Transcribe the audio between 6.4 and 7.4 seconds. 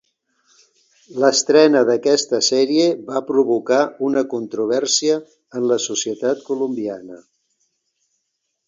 colombiana.